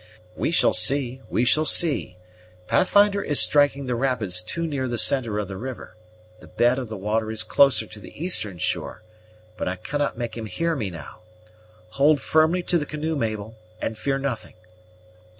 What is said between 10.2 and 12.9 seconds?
him hear me now. Hold firmly to the